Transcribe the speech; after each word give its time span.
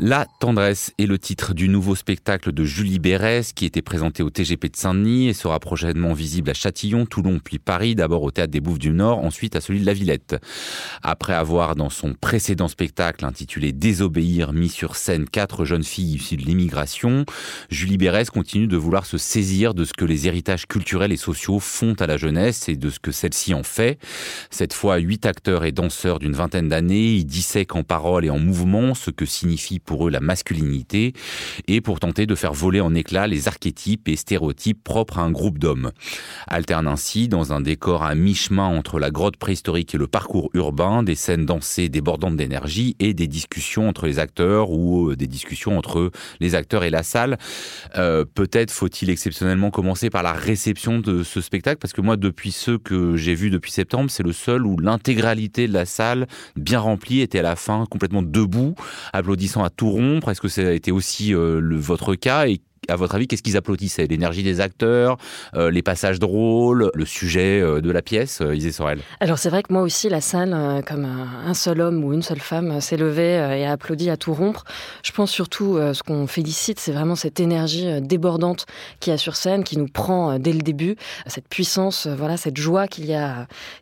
La 0.00 0.26
tendresse 0.38 0.92
est 0.98 1.06
le 1.06 1.18
titre 1.18 1.54
du 1.54 1.68
nouveau 1.68 1.96
spectacle 1.96 2.52
de 2.52 2.62
Julie 2.62 3.00
Bérès 3.00 3.52
qui 3.52 3.64
était 3.64 3.82
présenté 3.82 4.22
au 4.22 4.30
TGP 4.30 4.68
de 4.70 4.76
Saint-Denis 4.76 5.26
et 5.26 5.32
sera 5.32 5.58
prochainement 5.58 6.12
visible 6.12 6.50
à 6.50 6.54
Châtillon, 6.54 7.04
Toulon 7.04 7.40
puis 7.42 7.58
Paris, 7.58 7.96
d'abord 7.96 8.22
au 8.22 8.30
Théâtre 8.30 8.52
des 8.52 8.60
Bouffes 8.60 8.78
du 8.78 8.90
Nord, 8.90 9.18
ensuite 9.24 9.56
à 9.56 9.60
celui 9.60 9.80
de 9.80 9.86
la 9.86 9.94
Villette. 9.94 10.36
Après 11.02 11.32
avoir 11.32 11.74
dans 11.74 11.90
son 11.90 12.14
précédent 12.14 12.68
spectacle 12.68 13.24
intitulé 13.24 13.72
Désobéir 13.72 14.52
mis 14.52 14.68
sur 14.68 14.94
scène 14.94 15.28
quatre 15.28 15.64
jeunes 15.64 15.82
filles 15.82 16.14
issues 16.14 16.36
de 16.36 16.44
l'immigration, 16.44 17.24
Julie 17.68 17.98
Bérès 17.98 18.30
continue 18.30 18.68
de 18.68 18.76
vouloir 18.76 19.04
se 19.04 19.18
saisir 19.18 19.74
de 19.74 19.84
ce 19.84 19.94
que 19.94 20.04
les 20.04 20.28
héritages 20.28 20.68
culturels 20.68 21.10
et 21.10 21.16
sociaux 21.16 21.58
font 21.58 21.94
à 21.94 22.06
la 22.06 22.18
jeunesse 22.18 22.68
et 22.68 22.76
de 22.76 22.88
ce 22.90 23.00
que 23.00 23.10
celle-ci 23.10 23.52
en 23.52 23.64
fait. 23.64 23.98
Cette 24.50 24.74
fois, 24.74 24.98
huit 24.98 25.26
acteurs 25.26 25.64
et 25.64 25.72
danseurs 25.72 26.20
d'une 26.20 26.34
vingtaine 26.34 26.68
d'années, 26.68 27.14
ils 27.14 27.26
dissèquent 27.26 27.74
en 27.74 27.82
paroles 27.82 28.24
et 28.24 28.30
en 28.30 28.38
mouvement 28.38 28.94
ce 28.94 29.10
que 29.10 29.26
signifie 29.26 29.80
pour 29.88 30.06
eux 30.06 30.10
la 30.10 30.20
masculinité 30.20 31.14
et 31.66 31.80
pour 31.80 31.98
tenter 31.98 32.26
de 32.26 32.34
faire 32.34 32.52
voler 32.52 32.82
en 32.82 32.94
éclats 32.94 33.26
les 33.26 33.48
archétypes 33.48 34.06
et 34.06 34.16
stéréotypes 34.16 34.84
propres 34.84 35.18
à 35.18 35.22
un 35.22 35.30
groupe 35.30 35.58
d'hommes. 35.58 35.92
Alternent 36.46 36.88
ainsi 36.88 37.26
dans 37.26 37.54
un 37.54 37.62
décor 37.62 38.02
à 38.02 38.14
mi-chemin 38.14 38.66
entre 38.66 38.98
la 38.98 39.10
grotte 39.10 39.38
préhistorique 39.38 39.94
et 39.94 39.98
le 39.98 40.06
parcours 40.06 40.50
urbain, 40.52 41.02
des 41.02 41.14
scènes 41.14 41.46
dansées 41.46 41.88
débordantes 41.88 42.36
d'énergie 42.36 42.96
et 43.00 43.14
des 43.14 43.28
discussions 43.28 43.88
entre 43.88 44.04
les 44.04 44.18
acteurs 44.18 44.70
ou 44.70 45.08
euh, 45.08 45.16
des 45.16 45.26
discussions 45.26 45.78
entre 45.78 46.10
les 46.38 46.54
acteurs 46.54 46.84
et 46.84 46.90
la 46.90 47.02
salle. 47.02 47.38
Euh, 47.96 48.26
peut-être 48.26 48.70
faut-il 48.70 49.08
exceptionnellement 49.08 49.70
commencer 49.70 50.10
par 50.10 50.22
la 50.22 50.34
réception 50.34 50.98
de 50.98 51.22
ce 51.22 51.40
spectacle 51.40 51.78
parce 51.78 51.94
que 51.94 52.02
moi 52.02 52.18
depuis 52.18 52.52
ceux 52.52 52.76
que 52.76 53.16
j'ai 53.16 53.34
vus 53.34 53.48
depuis 53.48 53.72
septembre, 53.72 54.10
c'est 54.10 54.22
le 54.22 54.34
seul 54.34 54.66
où 54.66 54.76
l'intégralité 54.78 55.66
de 55.66 55.72
la 55.72 55.86
salle 55.86 56.26
bien 56.56 56.78
remplie 56.78 57.22
était 57.22 57.38
à 57.38 57.42
la 57.42 57.56
fin 57.56 57.86
complètement 57.86 58.20
debout, 58.20 58.74
applaudissant 59.14 59.64
à 59.64 59.70
tout 59.78 59.90
rompre? 59.90 60.28
Est-ce 60.28 60.42
que 60.42 60.48
ça 60.48 60.60
a 60.60 60.72
été 60.72 60.92
aussi 60.92 61.34
euh, 61.34 61.60
le, 61.60 61.76
votre 61.76 62.14
cas? 62.14 62.44
À 62.88 62.96
votre 62.96 63.14
avis, 63.14 63.28
qu'est-ce 63.28 63.42
qu'ils 63.42 63.56
applaudissaient? 63.56 64.06
L'énergie 64.06 64.42
des 64.42 64.60
acteurs, 64.60 65.18
euh, 65.54 65.70
les 65.70 65.82
passages 65.82 66.18
drôles, 66.18 66.90
le 66.94 67.04
sujet 67.04 67.60
euh, 67.60 67.80
de 67.80 67.90
la 67.90 68.02
pièce, 68.02 68.40
euh, 68.40 68.56
Isée 68.56 68.72
Sorel? 68.72 69.00
Alors 69.20 69.38
c'est 69.38 69.50
vrai 69.50 69.62
que 69.62 69.72
moi 69.72 69.82
aussi, 69.82 70.08
la 70.08 70.20
salle, 70.20 70.82
comme 70.86 71.04
un 71.04 71.54
seul 71.54 71.80
homme 71.80 72.02
ou 72.02 72.12
une 72.12 72.22
seule 72.22 72.40
femme 72.40 72.80
s'est 72.80 72.96
levée 72.96 73.34
et 73.58 73.66
a 73.66 73.72
applaudi 73.72 74.10
à 74.10 74.16
tout 74.16 74.32
rompre. 74.32 74.64
Je 75.04 75.12
pense 75.12 75.30
surtout, 75.30 75.78
ce 75.92 76.02
qu'on 76.02 76.26
félicite, 76.26 76.80
c'est 76.80 76.92
vraiment 76.92 77.14
cette 77.14 77.40
énergie 77.40 78.00
débordante 78.00 78.66
qu'il 79.00 79.10
y 79.10 79.14
a 79.14 79.18
sur 79.18 79.36
scène, 79.36 79.64
qui 79.64 79.76
nous 79.76 79.88
prend 79.88 80.38
dès 80.38 80.52
le 80.52 80.60
début, 80.60 80.96
cette 81.26 81.48
puissance, 81.48 82.06
voilà, 82.06 82.36
cette 82.36 82.56
joie 82.56 82.88
qu'il 82.88 83.04
y 83.04 83.16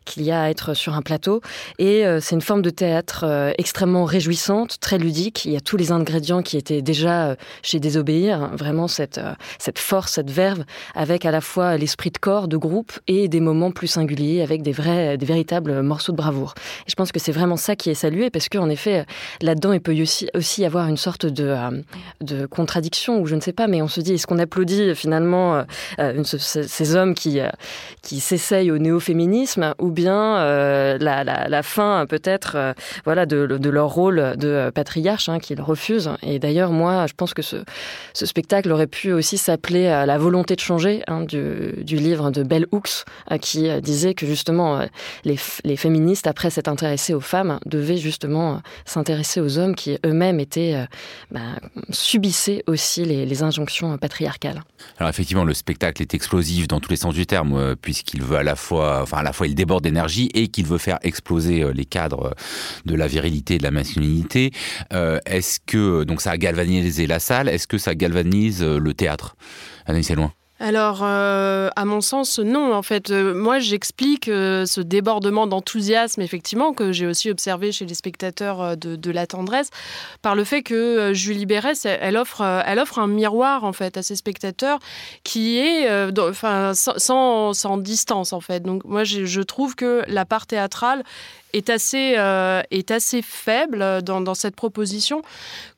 qu'il 0.05 0.23
y 0.23 0.31
a 0.31 0.43
à 0.43 0.49
être 0.49 0.73
sur 0.73 0.95
un 0.95 1.01
plateau. 1.01 1.41
Et 1.79 2.03
c'est 2.19 2.35
une 2.35 2.41
forme 2.41 2.61
de 2.61 2.69
théâtre 2.69 3.53
extrêmement 3.57 4.05
réjouissante, 4.05 4.79
très 4.79 4.97
ludique. 4.97 5.45
Il 5.45 5.51
y 5.51 5.57
a 5.57 5.61
tous 5.61 5.77
les 5.77 5.91
ingrédients 5.91 6.41
qui 6.41 6.57
étaient 6.57 6.81
déjà 6.81 7.35
chez 7.61 7.79
Désobéir, 7.79 8.51
vraiment 8.55 8.87
cette, 8.97 9.19
euh, 9.19 9.33
cette 9.59 9.79
force, 9.79 10.13
cette 10.13 10.31
verve, 10.31 10.63
avec 10.95 11.25
à 11.25 11.31
la 11.31 11.41
fois 11.41 11.77
l'esprit 11.77 12.11
de 12.11 12.17
corps, 12.17 12.47
de 12.47 12.57
groupe, 12.57 12.91
et 13.07 13.27
des 13.27 13.39
moments 13.39 13.71
plus 13.71 13.87
singuliers, 13.87 14.41
avec 14.41 14.61
des 14.63 14.71
vrais, 14.71 15.17
des 15.17 15.25
véritables 15.25 15.81
morceaux 15.81 16.11
de 16.11 16.17
bravoure. 16.17 16.53
Je 16.87 16.95
pense 16.95 17.11
que 17.11 17.19
c'est 17.19 17.31
vraiment 17.31 17.57
ça 17.57 17.75
qui 17.75 17.89
est 17.89 17.95
salué, 18.05 18.29
parce 18.29 18.49
qu'en 18.49 18.69
effet, 18.69 19.05
là-dedans, 19.41 19.73
il 19.73 19.81
peut 19.81 19.99
aussi, 20.01 20.29
aussi 20.33 20.61
y 20.61 20.65
avoir 20.65 20.87
une 20.87 20.97
sorte 20.97 21.25
de, 21.25 21.45
euh, 21.45 21.81
de 22.21 22.45
contradiction, 22.47 23.21
ou 23.21 23.27
je 23.27 23.35
ne 23.35 23.41
sais 23.41 23.53
pas, 23.53 23.67
mais 23.67 23.81
on 23.81 23.87
se 23.87 24.01
dit, 24.01 24.13
est-ce 24.13 24.25
qu'on 24.25 24.39
applaudit 24.39 24.95
finalement 24.95 25.63
euh, 25.99 26.23
ces 26.23 26.95
hommes 26.95 27.13
qui, 27.13 27.39
qui 28.01 28.19
s'essayent 28.19 28.71
au 28.71 28.79
néo-féminisme, 28.79 29.75
ou 29.79 29.91
bien 29.91 30.37
la, 30.97 31.63
fin 31.63 32.05
peut-être 32.07 32.73
voilà, 33.05 33.25
de, 33.25 33.45
de, 33.45 33.69
leur 33.69 33.89
rôle 33.89 34.35
de 34.37 34.71
patriarche 34.73 35.29
hein, 35.29 35.39
qu'ils 35.39 35.61
refusent. 35.61 36.11
Et 36.23 36.39
d'ailleurs, 36.39 36.71
moi, 36.71 37.05
je 37.07 37.13
pense 37.13 37.33
que 37.33 37.41
ce, 37.41 37.57
ce 38.13 38.25
spectacle 38.25 38.71
aurait 38.77 38.87
pu 38.87 39.11
aussi 39.11 39.37
s'appeler 39.37 39.85
euh, 39.87 40.05
La 40.05 40.17
volonté 40.17 40.55
de 40.55 40.59
changer 40.59 41.03
hein, 41.07 41.23
du, 41.23 41.83
livre 41.83 42.31
de 42.31 42.43
Bell 42.43 42.67
Hooks, 42.71 43.05
euh, 43.31 43.37
qui 43.37 43.69
euh, 43.69 43.81
disait 43.81 44.13
que 44.13 44.25
justement 44.25 44.85
les, 45.25 45.37
féministes, 45.77 46.27
après 46.27 46.49
s'être 46.49 46.67
intéressées 46.67 47.13
aux 47.13 47.19
femmes, 47.19 47.59
devaient 47.65 47.97
justement 47.97 48.61
s'intéresser 48.85 49.41
aux 49.41 49.57
hommes 49.57 49.75
qui 49.75 49.97
eux-mêmes 50.05 50.39
étaient 50.39 50.85
bah, 51.31 51.39
subissaient 51.89 52.63
aussi 52.67 53.03
les, 53.05 53.37
injonctions 53.43 53.97
patriarcales. 53.97 54.63
Alors 54.97 55.09
effectivement, 55.09 55.43
le 55.43 55.53
spectacle 55.53 56.01
est 56.01 56.13
explosif 56.15 56.67
dans 56.67 56.79
tous 56.79 56.89
les 56.89 56.95
sens 56.95 57.13
du 57.13 57.27
terme, 57.27 57.75
puisqu'il 57.75 58.23
veut 58.23 58.37
à 58.37 58.43
la 58.43 58.55
fois, 58.55 59.01
enfin 59.03 59.17
à 59.17 59.23
la 59.23 59.31
fois 59.31 59.47
il 59.47 59.53
déborde 59.53 59.83
d'énergie 59.83 60.29
et 60.33 60.47
qu'il 60.47 60.65
veut 60.65 60.79
faire 60.79 60.97
exploser 61.03 61.63
les 61.73 61.85
cadres 61.85 62.33
de 62.85 62.95
la 62.95 63.07
virilité 63.07 63.55
et 63.55 63.57
de 63.59 63.63
la 63.63 63.71
masculinité. 63.71 64.51
Est-ce 64.91 65.59
que 65.59 66.03
donc 66.03 66.21
ça 66.21 66.31
a 66.31 66.37
galvanisé 66.37 67.05
la 67.05 67.19
salle? 67.19 67.47
Est-ce 67.47 67.67
que 67.67 67.77
ça 67.77 67.93
galvanise 67.93 68.63
le 68.67 68.93
théâtre 68.93 69.35
c'est 70.01 70.15
loin. 70.15 70.31
Alors, 70.59 71.01
euh, 71.03 71.69
à 71.75 71.85
mon 71.85 72.01
sens, 72.01 72.39
non. 72.39 72.73
En 72.73 72.81
fait, 72.81 73.11
euh, 73.11 73.35
moi, 73.35 73.59
j'explique 73.59 74.25
ce 74.25 74.81
débordement 74.81 75.45
d'enthousiasme, 75.45 76.21
effectivement, 76.21 76.73
que 76.73 76.91
j'ai 76.91 77.05
aussi 77.05 77.29
observé 77.29 77.71
chez 77.71 77.85
les 77.85 77.93
spectateurs 77.93 78.75
de, 78.75 79.11
la 79.11 79.27
tendresse, 79.27 79.69
par 80.23 80.33
le 80.35 80.43
fait 80.43 80.63
que 80.63 81.11
Julie 81.13 81.45
Bérès, 81.45 81.85
elle, 81.85 82.17
offre, 82.17 82.41
elle 82.41 82.79
offre 82.79 82.97
un 82.97 83.05
miroir, 83.05 83.65
en 83.65 83.73
fait, 83.73 83.97
à 83.97 84.01
ses 84.01 84.15
spectateurs 84.15 84.79
qui 85.23 85.59
est 85.59 85.87
enfin, 86.17 86.73
sans, 86.73 87.53
sans, 87.53 87.77
distance, 87.77 88.33
en 88.33 88.41
fait. 88.41 88.63
Donc, 88.63 88.83
moi, 88.83 89.03
je 89.03 89.41
trouve 89.41 89.75
que 89.75 90.01
la 90.07 90.25
part 90.25 90.47
théâtrale 90.47 91.03
est 91.53 91.69
assez, 91.69 92.15
est 92.71 92.91
assez 92.91 93.21
faible 93.21 94.01
dans, 94.03 94.35
cette 94.35 94.55
proposition. 94.55 95.21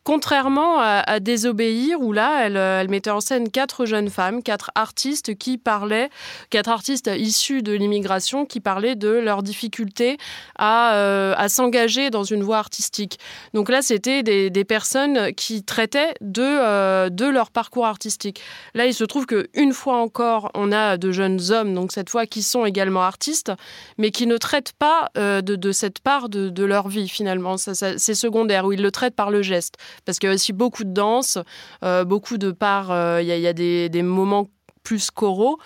Contrairement 0.04 0.80
à, 0.80 1.20
Désobéir, 1.20 2.02
où 2.02 2.14
là, 2.14 2.46
elle, 2.46 2.90
mettait 2.90 3.12
en 3.12 3.20
scène 3.20 3.50
quatre 3.50 3.86
jeunes 3.86 4.10
femmes, 4.10 4.42
quatre 4.42 4.72
artistes 4.74 5.38
qui 5.38 5.58
parlaient, 5.58 6.10
quatre 6.50 6.70
artistes 6.70 7.12
issus 7.16 7.62
de 7.62 7.74
l'immigration 7.74 8.46
qui 8.46 8.60
parlaient 8.60 8.96
de 8.96 9.10
leur 9.10 9.44
difficulté 9.44 10.18
à, 10.58 10.96
euh, 10.96 11.48
s'engager 11.48 12.10
dans 12.10 12.24
une 12.24 12.44
voie 12.44 12.58
artistique. 12.58 13.20
Donc 13.54 13.70
là, 13.70 13.82
c'était 13.82 14.24
des, 14.24 14.66
personnes 14.66 15.34
qui 15.34 15.64
traitaient 15.64 16.14
de, 16.22 16.42
euh, 16.42 17.10
de 17.10 17.26
leur 17.26 17.52
parcours 17.52 17.86
artistique. 17.86 18.42
Là, 18.74 18.86
il 18.86 18.94
se 18.94 19.04
trouve 19.04 19.26
qu'une 19.26 19.74
fois 19.74 19.98
encore, 19.98 20.52
on 20.54 20.72
a 20.72 20.98
de 20.98 21.12
jeunes 21.12 21.40
hommes, 21.52 21.74
donc 21.74 21.92
cette 21.92 22.10
fois, 22.10 22.26
qui 22.26 22.44
sont 22.44 22.66
également 22.66 23.04
artistes, 23.04 23.52
mais 23.98 24.12
qui 24.12 24.28
ne 24.28 24.38
traitent 24.38 24.74
pas 24.74 25.10
euh, 25.18 25.42
de, 25.60 25.72
cette 25.72 26.00
part 26.00 26.30
de, 26.30 26.64
leur 26.64 26.88
vie, 26.88 27.08
finalement. 27.08 27.58
c'est 27.58 28.14
secondaire, 28.14 28.66
où 28.66 28.72
ils 28.72 28.82
le 28.82 28.92
traitent 28.92 29.16
par 29.16 29.32
le 29.32 29.42
geste 29.42 29.76
parce 30.06 30.20
qu'il 30.20 30.28
y 30.28 30.32
a 30.32 30.36
aussi 30.36 30.54
beaucoup 30.54 30.84
de 30.84 30.92
danse, 30.92 31.38
euh, 31.84 32.04
beaucoup 32.04 32.38
de 32.38 32.52
parts, 32.52 32.92
euh, 32.92 33.22
il 33.22 33.28
y, 33.28 33.48
a, 33.48 33.54
des, 33.54 34.04
moments 34.04 34.50
plus 34.84 35.12
choraux. 35.12 35.60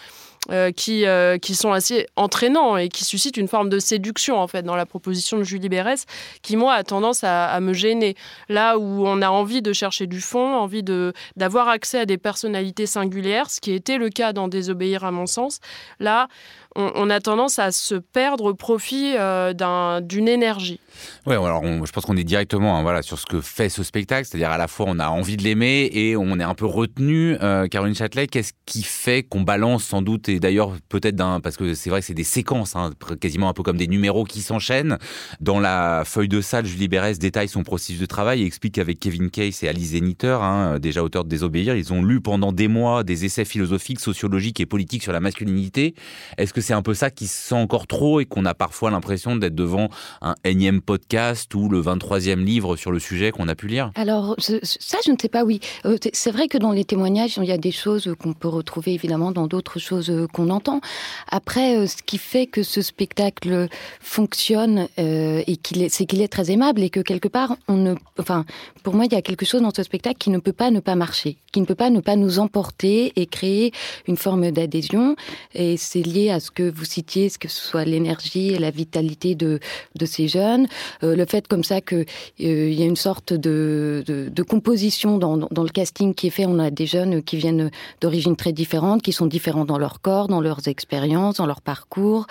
Euh, 0.51 0.71
qui, 0.71 1.05
qui 1.41 1.55
sont 1.55 1.71
assez 1.71 2.05
entraînants 2.17 2.75
et 2.75 2.89
qui 2.89 3.05
suscitent 3.05 3.37
une 3.37 3.47
forme 3.47 3.69
de 3.69 3.79
séduction 3.79 4.37
en 4.37 4.47
fait 4.47 4.63
dans 4.63 4.75
la 4.75 4.85
proposition 4.85 5.37
de 5.37 5.43
Julie 5.43 5.69
Bérès 5.69 6.05
qui 6.41 6.57
moi 6.57 6.73
a 6.73 6.83
tendance 6.83 7.23
à, 7.23 7.57
me 7.61 7.71
gêner 7.71 8.15
là 8.49 8.77
où 8.77 9.07
on 9.07 9.21
a 9.21 9.29
envie 9.29 9.61
de 9.61 9.71
chercher 9.71 10.05
du 10.05 10.19
fond 10.19 10.53
envie 10.55 10.83
de 10.83 11.13
d'avoir 11.37 11.69
accès 11.69 11.99
à 11.99 12.05
des 12.05 12.17
personnalités 12.17 12.87
singulières 12.87 13.49
ce 13.49 13.61
qui 13.61 13.71
était 13.71 13.97
le 13.97 14.09
cas 14.09 14.33
dans 14.33 14.49
Désobéir 14.49 15.05
à 15.05 15.11
mon 15.11 15.27
sens 15.27 15.59
là 16.01 16.27
on, 16.75 17.09
a 17.09 17.19
tendance 17.19 17.59
à 17.59 17.71
se 17.71 17.95
perdre 17.95 18.45
au 18.45 18.53
profit 18.53 19.13
euh, 19.17 19.53
d'une 20.01 20.27
énergie. 20.27 20.79
Oui, 21.25 21.35
alors 21.35 21.63
je 21.63 21.91
pense 21.91 22.05
qu'on 22.05 22.17
est 22.17 22.23
directement 22.23 22.77
hein, 22.77 22.81
voilà, 22.81 23.01
sur 23.01 23.19
ce 23.19 23.25
que 23.25 23.41
fait 23.41 23.69
ce 23.69 23.83
spectacle, 23.83 24.27
c'est-à-dire 24.27 24.51
à 24.51 24.57
la 24.57 24.67
fois 24.67 24.85
on 24.89 24.99
a 24.99 25.09
envie 25.09 25.37
de 25.37 25.43
l'aimer 25.43 25.89
et 25.91 26.15
on 26.15 26.39
est 26.39 26.43
un 26.43 26.55
peu 26.55 26.65
retenu. 26.65 27.37
Euh, 27.41 27.67
Caroline 27.67 27.95
Châtelet, 27.95 28.27
qu'est-ce 28.27 28.53
qui 28.65 28.83
fait 28.83 29.23
qu'on 29.23 29.41
balance 29.41 29.83
sans 29.83 30.01
doute, 30.01 30.29
d'ailleurs 30.39 30.73
peut-être 30.89 31.15
d'un, 31.15 31.39
parce 31.39 31.57
que 31.57 31.73
c'est 31.73 31.89
vrai 31.89 32.01
que 32.01 32.05
c'est 32.05 32.13
des 32.13 32.23
séquences, 32.23 32.75
hein, 32.75 32.91
quasiment 33.19 33.49
un 33.49 33.53
peu 33.53 33.63
comme 33.63 33.77
des 33.77 33.87
numéros 33.87 34.23
qui 34.23 34.41
s'enchaînent. 34.41 34.97
Dans 35.39 35.59
la 35.59 36.03
feuille 36.05 36.27
de 36.27 36.41
salle, 36.41 36.65
Julie 36.65 36.87
Bérès 36.87 37.19
détaille 37.19 37.49
son 37.49 37.63
processus 37.63 37.99
de 37.99 38.05
travail 38.05 38.43
et 38.43 38.45
explique 38.45 38.75
qu'avec 38.75 38.99
Kevin 38.99 39.29
Case 39.29 39.63
et 39.63 39.67
Alice 39.67 39.91
Zeniter, 39.91 40.37
hein, 40.41 40.79
déjà 40.79 41.03
auteurs 41.03 41.23
de 41.23 41.29
Désobéir, 41.29 41.75
ils 41.75 41.93
ont 41.93 42.03
lu 42.03 42.21
pendant 42.21 42.51
des 42.51 42.67
mois 42.67 43.03
des 43.03 43.25
essais 43.25 43.45
philosophiques, 43.45 43.99
sociologiques 43.99 44.59
et 44.59 44.65
politiques 44.65 45.03
sur 45.03 45.13
la 45.13 45.19
masculinité. 45.19 45.95
Est-ce 46.37 46.53
que 46.53 46.61
c'est 46.61 46.73
un 46.73 46.81
peu 46.81 46.93
ça 46.93 47.09
qui 47.09 47.27
se 47.27 47.49
sent 47.49 47.55
encore 47.55 47.87
trop 47.87 48.19
et 48.19 48.25
qu'on 48.25 48.45
a 48.45 48.53
parfois 48.53 48.91
l'impression 48.91 49.35
d'être 49.35 49.55
devant 49.55 49.89
un 50.21 50.35
énième 50.43 50.81
podcast 50.81 51.53
ou 51.55 51.69
le 51.69 51.81
23e 51.81 52.43
livre 52.43 52.75
sur 52.75 52.91
le 52.91 52.99
sujet 52.99 53.31
qu'on 53.31 53.47
a 53.47 53.55
pu 53.55 53.67
lire? 53.67 53.91
Alors, 53.95 54.35
ça, 54.37 54.97
je 55.05 55.11
ne 55.11 55.17
sais 55.19 55.29
pas, 55.29 55.43
oui. 55.43 55.59
Euh, 55.85 55.97
c'est 56.13 56.31
vrai 56.31 56.47
que 56.47 56.57
dans 56.57 56.71
les 56.71 56.85
témoignages, 56.85 57.37
il 57.37 57.45
y 57.45 57.51
a 57.51 57.57
des 57.57 57.71
choses 57.71 58.13
qu'on 58.19 58.33
peut 58.33 58.47
retrouver 58.47 58.93
évidemment 58.93 59.31
dans 59.31 59.47
d'autres 59.47 59.79
choses 59.79 60.22
qu'on 60.31 60.49
entend. 60.49 60.81
Après, 61.29 61.87
ce 61.87 62.01
qui 62.03 62.17
fait 62.17 62.45
que 62.45 62.63
ce 62.63 62.81
spectacle 62.81 63.67
fonctionne 63.99 64.87
et 64.97 65.57
qu'il 65.57 65.83
est, 65.83 65.89
c'est 65.89 66.05
qu'il 66.05 66.21
est 66.21 66.27
très 66.27 66.51
aimable 66.51 66.81
et 66.81 66.89
que 66.89 66.99
quelque 66.99 67.27
part, 67.27 67.57
on 67.67 67.75
ne, 67.75 67.95
enfin, 68.19 68.45
pour 68.83 68.93
moi, 68.95 69.05
il 69.05 69.13
y 69.13 69.15
a 69.15 69.21
quelque 69.21 69.45
chose 69.45 69.61
dans 69.61 69.73
ce 69.73 69.83
spectacle 69.83 70.17
qui 70.17 70.29
ne 70.29 70.39
peut 70.39 70.53
pas 70.53 70.71
ne 70.71 70.79
pas 70.79 70.95
marcher, 70.95 71.37
qui 71.51 71.61
ne 71.61 71.65
peut 71.65 71.75
pas 71.75 71.89
ne 71.89 71.99
pas 71.99 72.15
nous 72.15 72.39
emporter 72.39 73.13
et 73.15 73.25
créer 73.25 73.71
une 74.07 74.17
forme 74.17 74.51
d'adhésion. 74.51 75.15
Et 75.53 75.77
c'est 75.77 76.01
lié 76.01 76.29
à 76.29 76.39
ce 76.39 76.51
que 76.51 76.69
vous 76.69 76.85
citiez, 76.85 77.29
ce 77.29 77.37
que 77.37 77.47
ce 77.47 77.61
soit 77.61 77.85
l'énergie 77.85 78.49
et 78.49 78.59
la 78.59 78.71
vitalité 78.71 79.35
de, 79.35 79.59
de 79.95 80.05
ces 80.05 80.27
jeunes, 80.27 80.67
euh, 81.03 81.15
le 81.15 81.25
fait 81.25 81.47
comme 81.47 81.63
ça 81.63 81.81
que 81.81 81.95
euh, 81.95 82.05
il 82.39 82.73
y 82.73 82.83
a 82.83 82.85
une 82.85 82.95
sorte 82.95 83.33
de, 83.33 84.03
de, 84.05 84.29
de 84.29 84.43
composition 84.43 85.17
dans, 85.17 85.37
dans, 85.37 85.63
le 85.63 85.69
casting 85.69 86.13
qui 86.13 86.27
est 86.27 86.31
fait. 86.31 86.45
On 86.45 86.59
a 86.59 86.69
des 86.69 86.85
jeunes 86.85 87.23
qui 87.23 87.37
viennent 87.37 87.71
d'origines 88.01 88.35
très 88.35 88.53
différentes, 88.53 89.01
qui 89.01 89.13
sont 89.13 89.25
différents 89.25 89.65
dans 89.65 89.77
leur 89.77 90.01
corps, 90.01 90.12
dans 90.27 90.41
leurs 90.41 90.67
expériences, 90.67 91.35
dans 91.37 91.45
leur 91.45 91.61
parcours, 91.61 92.27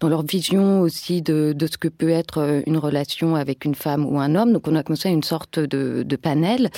dans 0.00 0.08
leur 0.08 0.22
vision 0.22 0.80
aussi 0.80 1.22
de, 1.22 1.52
de 1.54 1.66
ce 1.66 1.78
que 1.78 1.88
peut 1.88 2.10
être 2.10 2.62
une 2.66 2.78
relation 2.78 3.36
avec 3.36 3.64
une 3.64 3.74
femme 3.74 4.06
ou 4.06 4.20
un 4.20 4.34
homme. 4.34 4.52
Donc 4.52 4.68
on 4.68 4.74
a 4.74 4.82
comme 4.82 4.96
ça 4.96 5.08
une 5.08 5.22
sorte 5.22 5.58
de, 5.58 6.02
de 6.04 6.16
panel. 6.16 6.70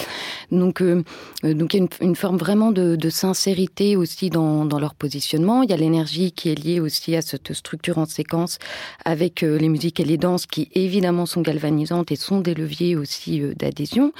Donc 0.50 0.80
euh, 0.82 1.02
donc 1.44 1.74
il 1.74 1.80
y 1.80 1.82
a 1.82 1.86
une, 2.00 2.16
forme 2.16 2.36
vraiment 2.36 2.72
de, 2.72 2.96
de 2.96 3.10
sincérité 3.10 3.96
aussi 3.96 4.30
dans, 4.30 4.64
dans 4.64 4.78
leur 4.78 4.94
positionnement. 4.94 5.62
Il 5.62 5.70
y 5.70 5.72
a 5.72 5.76
l'énergie 5.76 6.32
qui 6.32 6.50
est 6.50 6.54
liée 6.54 6.80
aussi 6.80 7.14
à 7.14 7.22
cette 7.22 7.52
structure 7.52 7.98
en 7.98 8.06
séquence 8.06 8.58
avec 9.04 9.42
euh, 9.42 9.58
les 9.58 9.68
musiques 9.68 10.00
et 10.00 10.04
les 10.04 10.16
danses 10.16 10.46
qui 10.46 10.68
évidemment 10.74 11.26
sont 11.26 11.40
galvanisantes 11.40 12.10
et 12.12 12.16
sont 12.16 12.40
des 12.40 12.54
leviers 12.54 12.96
aussi 12.96 13.42
euh, 13.42 13.54
d'adhésion. 13.54 14.12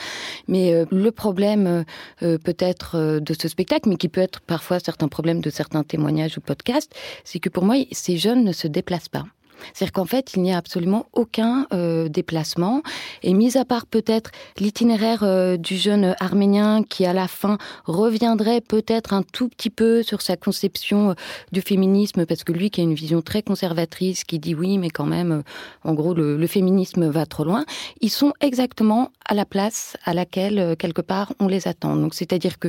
Mais 0.46 0.74
euh, 0.74 0.84
le 0.90 1.10
problème 1.10 1.84
peut-être 2.20 3.18
de 3.20 3.34
ce 3.34 3.48
spectacle, 3.48 3.88
mais 3.88 3.96
qui 3.96 4.08
peut 4.08 4.20
être 4.20 4.40
parfois 4.40 4.78
certains 4.78 5.08
problèmes 5.08 5.40
de 5.40 5.50
certains 5.50 5.82
témoignages 5.82 6.17
ou 6.36 6.40
podcasts, 6.40 6.94
c'est 7.24 7.40
que 7.40 7.48
pour 7.48 7.64
moi, 7.64 7.76
ces 7.92 8.16
jeunes 8.16 8.44
ne 8.44 8.52
se 8.52 8.66
déplacent 8.66 9.08
pas. 9.08 9.24
C'est-à-dire 9.72 9.92
qu'en 9.92 10.04
fait, 10.04 10.32
il 10.34 10.42
n'y 10.42 10.52
a 10.52 10.56
absolument 10.56 11.06
aucun 11.12 11.66
euh, 11.72 12.08
déplacement. 12.08 12.82
Et 13.22 13.34
mis 13.34 13.56
à 13.56 13.64
part 13.64 13.86
peut-être 13.86 14.30
l'itinéraire 14.58 15.22
euh, 15.22 15.56
du 15.56 15.76
jeune 15.76 16.14
arménien 16.20 16.82
qui, 16.82 17.04
à 17.06 17.12
la 17.12 17.28
fin, 17.28 17.58
reviendrait 17.84 18.60
peut-être 18.60 19.12
un 19.12 19.22
tout 19.22 19.48
petit 19.48 19.70
peu 19.70 20.02
sur 20.02 20.22
sa 20.22 20.36
conception 20.36 21.10
euh, 21.10 21.14
du 21.52 21.60
féminisme, 21.60 22.26
parce 22.26 22.44
que 22.44 22.52
lui 22.52 22.70
qui 22.70 22.80
a 22.80 22.84
une 22.84 22.94
vision 22.94 23.22
très 23.22 23.42
conservatrice, 23.42 24.24
qui 24.24 24.38
dit 24.38 24.54
oui, 24.54 24.78
mais 24.78 24.90
quand 24.90 25.06
même, 25.06 25.42
en 25.84 25.94
gros, 25.94 26.14
le, 26.14 26.46
féminisme 26.48 27.08
va 27.08 27.26
trop 27.26 27.44
loin, 27.44 27.66
ils 28.00 28.10
sont 28.10 28.32
exactement 28.40 29.10
à 29.26 29.34
la 29.34 29.44
place 29.44 29.98
à 30.04 30.14
laquelle, 30.14 30.76
quelque 30.78 31.02
part, 31.02 31.34
on 31.40 31.46
les 31.46 31.68
attend. 31.68 31.94
Donc, 31.94 32.14
c'est-à-dire 32.14 32.58
que 32.58 32.68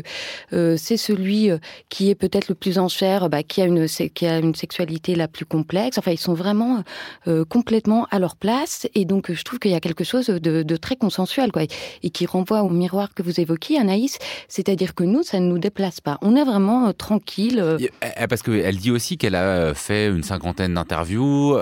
c'est 0.52 0.98
celui 0.98 1.50
qui 1.88 2.10
est 2.10 2.16
peut-être 2.16 2.50
le 2.50 2.56
plus 2.56 2.78
en 2.78 2.90
chair, 2.90 3.30
bah, 3.30 3.42
qui, 3.42 3.62
a 3.62 3.66
une, 3.66 3.88
qui 3.88 4.26
a 4.26 4.40
une 4.40 4.54
sexualité 4.54 5.16
la 5.16 5.30
plus 5.30 5.46
complexe. 5.46 5.98
Enfin, 5.98 6.12
ils 6.12 6.20
sont 6.20 6.34
vraiment 6.34 6.79
euh, 7.28 7.46
complètement 7.46 8.08
à 8.12 8.20
leur 8.20 8.36
place. 8.36 8.88
Et 8.96 9.06
donc, 9.06 9.32
je 9.32 9.44
trouve 9.44 9.60
qu'il 9.60 9.72
y 9.72 9.76
a 9.76 9.80
quelque 9.80 10.04
chose 10.04 10.28
de, 10.28 10.78
très 10.78 10.96
consensuel, 10.96 11.52
quoi, 11.52 11.64
et 12.04 12.10
qui 12.10 12.26
renvoie 12.26 12.64
au 12.64 12.70
miroir 12.70 13.14
que 13.14 13.24
vous 13.24 13.40
évoquiez, 13.40 13.78
Anaïs. 13.78 14.18
C'est-à-dire 14.48 14.96
que 14.96 15.04
nous, 15.04 15.24
ça 15.24 15.40
ne 15.40 15.48
nous 15.48 15.60
déplace 15.60 16.02
pas. 16.02 16.18
On 16.22 16.36
est 16.36 16.44
vraiment 16.44 16.88
euh, 16.88 16.92
tranquille. 16.92 17.60
Euh. 17.60 17.78
Parce 18.30 18.42
qu'elle 18.42 18.78
dit 18.78 18.92
aussi 18.92 19.18
qu'elle 19.18 19.36
a 19.36 19.74
fait 19.74 20.08
une 20.08 20.24
cinquantaine 20.24 20.74
d'interviews, 20.74 21.58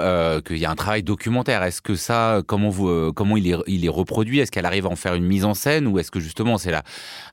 qu'il 0.45 0.57
y 0.57 0.65
a 0.65 0.71
un 0.71 0.75
travail 0.75 1.03
documentaire. 1.03 1.63
Est-ce 1.63 1.81
que 1.81 1.95
ça, 1.95 2.41
comment, 2.45 2.69
vous, 2.69 3.13
comment 3.13 3.37
il, 3.37 3.51
est, 3.51 3.55
il 3.67 3.85
est 3.85 3.89
reproduit? 3.89 4.39
Est-ce 4.39 4.51
qu'elle 4.51 4.65
arrive 4.65 4.85
à 4.85 4.89
en 4.89 4.95
faire 4.95 5.15
une 5.15 5.25
mise 5.25 5.45
en 5.45 5.53
scène? 5.53 5.87
Ou 5.87 5.99
est-ce 5.99 6.11
que 6.11 6.19
justement, 6.19 6.57
c'est 6.57 6.71
là 6.71 6.83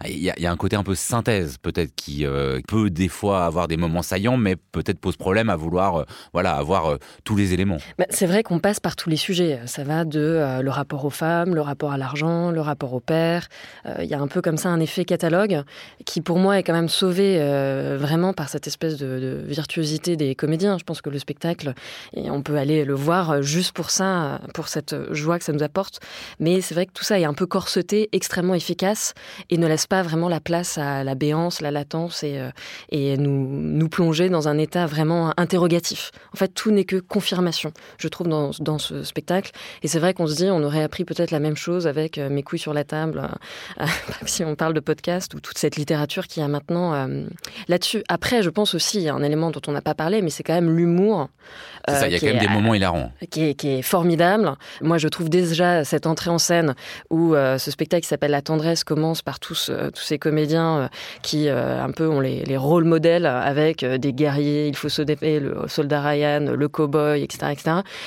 il 0.06 0.18
y, 0.18 0.32
y, 0.36 0.46
a 0.46 0.52
un 0.52 0.56
côté 0.56 0.76
un 0.76 0.82
peu 0.82 0.94
synthèse, 0.94 1.58
peut-être, 1.58 1.94
qui 1.94 2.24
peut 2.68 2.90
des 2.90 3.08
fois 3.08 3.44
avoir 3.44 3.68
des 3.68 3.76
moments 3.76 4.02
saillants, 4.02 4.36
mais 4.36 4.56
peut-être 4.56 4.98
pose 4.98 5.16
problème 5.16 5.50
à 5.50 5.56
vouloir 5.56 6.04
voilà, 6.32 6.54
avoir 6.54 6.98
tous 7.24 7.36
les 7.36 7.52
éléments 7.52 7.73
C'est 8.10 8.26
vrai 8.26 8.42
qu'on 8.42 8.58
passe 8.58 8.80
par 8.80 8.96
tous 8.96 9.10
les 9.10 9.16
sujets. 9.16 9.60
Ça 9.66 9.84
va 9.84 10.04
de 10.04 10.20
euh, 10.20 10.62
le 10.62 10.70
rapport 10.70 11.04
aux 11.04 11.10
femmes, 11.10 11.54
le 11.54 11.60
rapport 11.60 11.92
à 11.92 11.98
l'argent, 11.98 12.50
le 12.50 12.60
rapport 12.60 12.92
au 12.92 13.00
père. 13.00 13.48
Euh, 13.86 13.96
il 14.02 14.06
y 14.06 14.14
a 14.14 14.20
un 14.20 14.26
peu 14.26 14.42
comme 14.42 14.56
ça 14.56 14.68
un 14.68 14.80
effet 14.80 15.04
catalogue 15.04 15.62
qui, 16.04 16.20
pour 16.20 16.38
moi, 16.38 16.58
est 16.58 16.62
quand 16.62 16.72
même 16.72 16.88
sauvé 16.88 17.38
euh, 17.38 17.96
vraiment 17.98 18.32
par 18.32 18.48
cette 18.48 18.66
espèce 18.66 18.96
de, 18.96 19.42
virtuosité 19.46 20.16
des 20.16 20.34
comédiens. 20.34 20.78
Je 20.78 20.84
pense 20.84 21.00
que 21.00 21.10
le 21.10 21.18
spectacle, 21.18 21.74
on 22.14 22.42
peut 22.42 22.56
aller 22.56 22.84
le 22.84 22.94
voir 22.94 23.42
juste 23.42 23.72
pour 23.72 23.90
ça, 23.90 24.40
pour 24.54 24.68
cette 24.68 24.94
joie 25.12 25.38
que 25.38 25.44
ça 25.44 25.52
nous 25.52 25.62
apporte. 25.62 26.00
Mais 26.40 26.60
c'est 26.60 26.74
vrai 26.74 26.86
que 26.86 26.92
tout 26.92 27.04
ça 27.04 27.18
est 27.18 27.24
un 27.24 27.34
peu 27.34 27.46
corseté, 27.46 28.08
extrêmement 28.12 28.54
efficace 28.54 29.14
et 29.50 29.58
ne 29.58 29.66
laisse 29.66 29.86
pas 29.86 30.02
vraiment 30.02 30.28
la 30.28 30.40
place 30.40 30.78
à 30.78 31.04
la 31.04 31.14
béance, 31.14 31.60
la 31.60 31.70
latence 31.70 32.22
et, 32.22 32.40
et 32.90 33.16
nous, 33.16 33.46
nous 33.48 33.88
plonger 33.88 34.28
dans 34.28 34.48
un 34.48 34.58
état 34.58 34.86
vraiment 34.86 35.32
interrogatif. 35.36 36.10
En 36.32 36.36
fait, 36.36 36.48
tout 36.48 36.70
n'est 36.70 36.84
que 36.84 36.96
confirmation 36.96 37.63
je 37.98 38.08
trouve, 38.08 38.28
dans, 38.28 38.50
dans 38.60 38.78
ce 38.78 39.02
spectacle. 39.02 39.52
Et 39.82 39.88
c'est 39.88 39.98
vrai 39.98 40.14
qu'on 40.14 40.26
se 40.26 40.34
dit, 40.34 40.48
on 40.50 40.62
aurait 40.62 40.82
appris 40.82 41.04
peut-être 41.04 41.30
la 41.30 41.40
même 41.40 41.56
chose 41.56 41.86
avec 41.86 42.18
euh, 42.18 42.28
Mes 42.28 42.42
couilles 42.42 42.58
sur 42.58 42.74
la 42.74 42.84
table, 42.84 43.28
euh, 43.80 43.86
si 44.26 44.44
on 44.44 44.54
parle 44.54 44.74
de 44.74 44.80
podcast 44.80 45.34
ou 45.34 45.40
toute 45.40 45.58
cette 45.58 45.76
littérature 45.76 46.26
qui 46.26 46.40
a 46.40 46.48
maintenant 46.48 46.94
euh, 46.94 47.24
là-dessus. 47.68 48.02
Après, 48.08 48.42
je 48.42 48.50
pense 48.50 48.74
aussi, 48.74 48.98
il 48.98 49.04
y 49.04 49.08
a 49.08 49.14
un 49.14 49.22
élément 49.22 49.50
dont 49.50 49.60
on 49.66 49.72
n'a 49.72 49.82
pas 49.82 49.94
parlé, 49.94 50.22
mais 50.22 50.30
c'est 50.30 50.42
quand 50.42 50.54
même 50.54 50.74
l'humour. 50.74 51.28
Euh, 51.88 52.00
ça, 52.00 52.08
il 52.08 52.12
y 52.12 52.16
a 52.16 52.20
quand 52.20 52.26
même 52.26 52.36
est, 52.36 52.40
des 52.40 52.48
moments 52.48 52.74
hilarants. 52.74 53.12
Qui 53.30 53.50
est, 53.50 53.54
qui 53.54 53.68
est 53.68 53.82
formidable. 53.82 54.52
Moi, 54.80 54.98
je 54.98 55.08
trouve 55.08 55.28
déjà 55.28 55.84
cette 55.84 56.06
entrée 56.06 56.30
en 56.30 56.38
scène 56.38 56.74
où 57.10 57.34
euh, 57.34 57.58
ce 57.58 57.70
spectacle 57.70 58.02
qui 58.02 58.08
s'appelle 58.08 58.30
La 58.30 58.42
tendresse 58.42 58.84
commence 58.84 59.22
par 59.22 59.38
tous, 59.38 59.70
euh, 59.70 59.90
tous 59.90 60.02
ces 60.02 60.18
comédiens 60.18 60.78
euh, 60.78 60.88
qui, 61.22 61.48
euh, 61.48 61.82
un 61.82 61.90
peu, 61.90 62.08
ont 62.08 62.20
les, 62.20 62.44
les 62.44 62.56
rôles 62.56 62.84
modèles 62.84 63.26
avec 63.26 63.82
euh, 63.82 63.98
des 63.98 64.12
guerriers, 64.12 64.68
il 64.68 64.76
faut 64.76 64.88
se 64.88 65.02
le 65.04 65.68
soldat 65.68 66.00
Ryan, 66.00 66.54
le 66.56 66.68
cow-boy, 66.68 67.22
etc., 67.22 67.52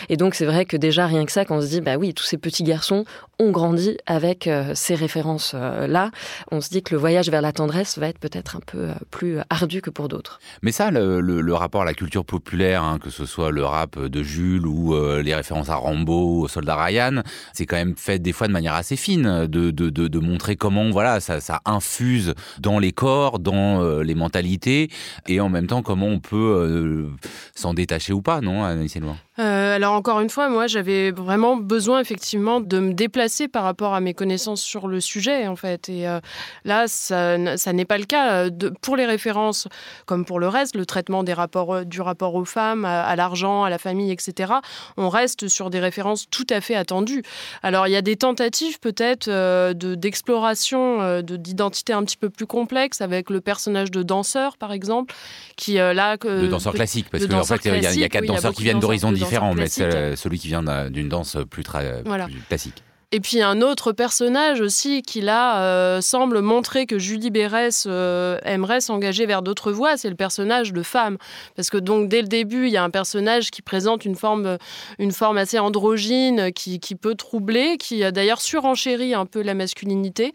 Et 0.10 0.18
donc, 0.18 0.36
c'est 0.36 0.46
vrai 0.46 0.66
que 0.66 0.78
déjà, 0.78 1.06
rien 1.08 1.26
que 1.26 1.32
ça, 1.32 1.46
quand 1.46 1.58
on 1.58 1.62
se 1.62 1.68
dit, 1.68 1.82
bah 1.82 1.98
oui, 1.98 2.14
tous 2.14 2.24
ces 2.24 2.38
petits 2.38 2.64
garçons 2.64 3.06
ont 3.40 3.52
grandi 3.52 3.98
avec 4.06 4.48
euh, 4.48 4.72
ces 4.74 4.96
références-là, 4.96 6.06
euh, 6.06 6.10
on 6.52 6.62
se 6.62 6.70
dit 6.70 6.82
que 6.82 6.96
le 6.96 7.00
voyage 7.00 7.30
vers 7.30 7.42
la 7.42 7.52
tendresse 7.52 7.98
va 7.98 8.08
être 8.08 8.20
peut-être 8.20 8.56
un 8.56 8.62
peu 8.66 8.90
euh, 8.90 8.94
plus 9.12 9.40
ardu 9.50 9.82
que 9.82 9.90
pour 9.90 10.08
d'autres. 10.08 10.40
Mais 10.62 10.72
ça, 10.72 10.92
le, 10.92 11.54
rapport 11.54 11.82
à 11.82 11.86
la 11.86 11.94
culture 11.94 12.26
populaire, 12.26 12.84
hein, 12.84 13.00
que 13.00 13.10
ce 13.10 13.26
soit 13.26 13.52
le 13.52 13.64
rap 13.64 14.00
de 14.00 14.24
Jules 14.24 14.66
ou 14.66 14.96
les 15.22 15.34
références 15.34 15.70
à 15.70 15.76
Rambo, 15.76 16.42
au 16.42 16.48
soldat 16.48 16.76
Ryan, 16.76 17.24
c'est 17.54 17.66
quand 17.66 17.76
même 17.76 17.96
fait 17.98 18.20
des 18.20 18.32
fois 18.32 18.48
de 18.48 18.52
manière 18.52 18.76
assez 18.76 18.96
fine 18.96 19.48
de, 19.48 19.72
de, 19.72 19.90
de, 19.90 20.20
montrer 20.20 20.56
comment 20.56 20.92
voilà 20.92 21.20
ça, 21.20 21.40
ça 21.40 21.62
infuse 21.66 22.36
dans 22.60 22.78
les 22.78 22.92
corps, 22.92 23.40
dans 23.40 24.02
les 24.02 24.14
mentalités, 24.14 24.90
et 25.28 25.40
en 25.40 25.50
même 25.50 25.66
temps 25.66 25.82
comment 25.82 26.08
on 26.08 26.20
peut 26.20 27.10
s'en 27.56 27.74
détacher 27.74 28.14
ou 28.14 28.22
pas, 28.22 28.42
non, 28.42 28.64
Anaïs 28.64 28.96
Loin 28.98 29.18
euh, 29.40 29.76
alors 29.76 29.94
encore 29.94 30.20
une 30.20 30.30
fois, 30.30 30.50
moi 30.50 30.68
j'avais 30.68 31.12
vraiment 31.12 31.58
besoin 31.58 32.00
effectivement 32.00 32.60
de 32.60 32.80
me 32.80 32.94
déplacer 32.94 33.48
par 33.48 33.64
rapport 33.64 33.94
à 33.94 34.00
mes 34.00 34.14
connaissances 34.14 34.62
sur 34.62 34.88
le 34.88 35.00
sujet 35.00 35.48
en 35.48 35.56
fait. 35.56 35.90
Et 35.90 36.08
euh, 36.08 36.20
là, 36.66 36.88
ça, 36.88 37.58
ça 37.58 37.74
n'est 37.74 37.86
pas 37.86 37.98
le 37.98 38.06
cas 38.06 38.50
de, 38.50 38.74
pour 38.82 38.96
les 38.96 39.06
références 39.06 39.68
comme 40.06 40.26
pour 40.26 40.40
le 40.40 40.48
reste, 40.48 40.76
le 40.76 40.86
traitement 40.86 41.24
des 41.24 41.34
rapports 41.34 41.76
euh, 41.76 41.84
du 41.84 42.02
rapport 42.02 42.36
aux 42.36 42.46
femmes, 42.46 42.86
à, 42.86 43.04
à 43.04 43.16
l'argent, 43.16 43.64
à 43.64 43.70
la 43.70 43.78
famille, 43.78 44.12
etc. 44.12 44.54
On 44.98 45.10
reste 45.10 45.48
sur 45.48 45.70
des 45.70 45.80
références 45.80 46.28
tout 46.30 46.48
à 46.50 46.62
fait 46.62 46.76
attendues. 46.76 47.24
Alors 47.64 47.88
il 47.88 47.92
y 47.92 47.96
a 47.96 48.02
des 48.02 48.16
tentatives 48.16 48.80
peut-être 48.80 49.28
euh, 49.28 49.74
d'exploration 49.74 50.98
de, 50.98 51.04
euh, 51.04 51.22
d'identité 51.22 51.94
un 51.94 52.04
petit 52.04 52.18
peu 52.18 52.30
plus 52.30 52.46
complexe 52.46 53.02
avec 53.02 53.30
le 53.30 53.42
personnage 53.42 53.92
de 53.92 54.04
danseur 54.04 54.58
par 54.58 54.72
exemple, 54.72 55.14
qui 55.56 55.80
euh, 55.80 55.94
là 55.94 56.18
que 56.18 56.28
le 56.28 56.48
danseur 56.48 56.74
classique 56.74 57.08
parce 57.12 57.26
qu'en 57.28 57.44
fait 57.44 57.62
il 57.66 57.84
y, 57.84 57.86
a, 57.86 57.94
il 57.94 58.00
y 58.00 58.04
a 58.04 58.10
quatre 58.10 58.22
oui, 58.22 58.28
danseurs 58.28 58.54
qui 58.54 58.64
viennent 58.64 58.80
d'horizons 58.80 59.12
différents 59.12 59.27
différent, 59.28 59.54
mais 59.54 59.68
c'est 59.68 60.16
celui 60.16 60.40
qui 60.40 60.48
vient 60.48 60.64
d'une 60.90 61.10
danse 61.10 61.38
plus, 61.50 61.64
voilà. 62.06 62.26
plus 62.26 62.42
classique. 62.48 62.84
Et 63.14 63.22
puis 63.22 63.42
un 63.42 63.62
autre 63.62 63.94
personnage 63.94 64.60
aussi 64.60 65.02
qui 65.02 65.22
là 65.22 65.62
euh, 65.62 66.02
semble 66.02 66.42
montrer 66.42 66.86
que 66.86 67.00
Julie 67.00 67.32
Bérès 67.32 67.86
euh, 67.88 68.38
aimerait 68.44 68.82
s'engager 68.82 69.26
vers 69.26 69.42
d'autres 69.42 69.72
voies, 69.72 69.96
c'est 69.96 70.10
le 70.10 70.18
personnage 70.18 70.74
de 70.74 70.84
femme. 70.84 71.18
Parce 71.56 71.70
que 71.70 71.78
donc 71.78 72.10
dès 72.10 72.22
le 72.22 72.28
début, 72.28 72.68
il 72.68 72.74
y 72.74 72.76
a 72.76 72.84
un 72.84 72.90
personnage 72.90 73.50
qui 73.50 73.62
présente 73.62 74.04
une 74.04 74.16
forme, 74.16 74.58
une 75.00 75.14
forme 75.14 75.38
assez 75.38 75.58
androgyne, 75.58 76.52
qui, 76.52 76.82
qui 76.82 76.96
peut 76.96 77.16
troubler, 77.16 77.78
qui 77.78 78.00
d'ailleurs 78.12 78.42
surenchéri 78.42 79.14
un 79.14 79.26
peu 79.26 79.42
la 79.42 79.54
masculinité, 79.54 80.34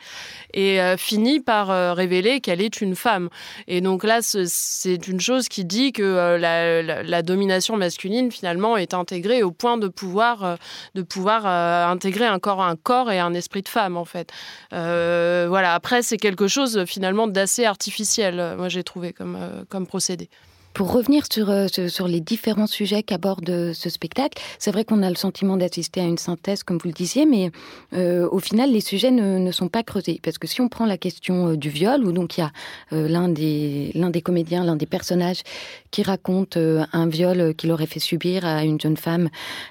et 0.55 0.81
euh, 0.81 0.97
finit 0.97 1.41
par 1.41 1.95
révéler 1.95 2.41
qu'elle 2.41 2.63
est 2.63 2.81
une 2.81 2.97
femme. 2.97 3.29
Et 3.69 3.83
donc 3.83 4.03
là, 4.03 4.21
c'est 4.23 5.09
une 5.09 5.21
chose 5.21 5.51
qui 5.51 5.67
dit 5.67 5.93
que 5.93 6.39
la, 6.39 7.03
la, 7.03 7.23
domination 7.23 7.77
masculine 7.77 8.33
finalement 8.33 8.79
est 8.79 8.95
intégrée 8.95 9.43
au 9.43 9.51
point 9.51 9.77
de 9.77 9.89
pouvoir, 9.89 10.57
de 10.95 11.03
pouvoir 11.03 11.45
intégrer 11.45 12.25
un 12.25 12.39
corps 12.39 12.62
un 12.63 12.77
corps 12.77 13.11
et 13.11 13.19
un 13.19 13.35
esprit 13.35 13.63
de 13.63 13.69
femme 13.69 13.97
en 13.97 14.05
fait. 14.05 14.33
Euh, 14.73 15.47
voilà. 15.49 15.75
Après 15.75 16.03
c'est 16.03 16.17
quelque 16.17 16.49
chose 16.49 16.85
finalement 16.87 17.27
d'assez 17.27 17.65
artificiel 17.65 18.55
moi 18.57 18.69
j'ai 18.69 18.85
trouvé 18.85 19.13
comme 19.13 19.37
euh, 19.37 19.65
comme 19.69 19.87
procédé 19.87 20.29
Pour 20.75 20.93
revenir 20.93 21.25
sur, 21.31 21.51
euh, 21.51 21.67
sur 21.69 22.09
les 22.09 22.21
différents 22.21 22.67
sujets 22.67 23.03
qu'aborde 23.03 23.49
euh, 23.51 23.73
ce 23.75 23.91
spectacle, 23.91 24.41
c'est 24.59 24.71
vrai 24.71 24.85
qu'on 24.85 25.03
a 25.03 25.11
le 25.11 25.17
sentiment 25.17 25.57
d'assister 25.57 26.01
à 26.01 26.05
une 26.05 26.17
synthèse, 26.17 26.63
comme 26.63 26.79
vous 26.79 26.89
le 26.89 26.95
disiez, 26.95 27.27
mais 27.27 27.51
euh, 27.93 28.27
au 28.31 28.39
final, 28.39 28.73
les 28.73 28.81
sujets 28.81 29.11
ne, 29.11 29.51
sont 29.53 29.69
pas 29.69 29.83
creusés. 29.83 30.19
Parce 30.23 30.39
que 30.39 30.47
si 30.47 30.63
on 30.63 30.69
prend 30.69 30.87
la 30.87 30.97
question 30.97 31.55
du 31.55 31.69
viol, 31.69 32.05
où 32.07 32.13
donc 32.13 32.39
il 32.39 32.41
y 32.41 32.45
a 32.45 32.53
l'un 32.91 33.29
des, 33.29 33.93
des 33.95 34.23
comédiens, 34.23 34.65
l'un 34.65 34.77
des 34.77 34.87
personnages 34.87 35.43
qui 35.91 36.03
raconte 36.03 36.57
un 36.57 37.07
viol 37.07 37.55
qu'il 37.55 37.71
aurait 37.71 37.87
fait 37.87 38.01
subir 38.01 38.47
à 38.47 38.65
une 38.65 38.81
jeune 38.81 38.97
femme 38.97 39.29